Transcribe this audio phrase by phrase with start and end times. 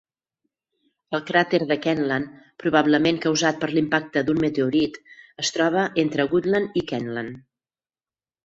[1.17, 2.31] El cràter de Kentland,
[2.63, 4.99] probablement causat per l'impacte d'un meteorit,
[5.45, 7.39] es troba entre Goodland i Kentland.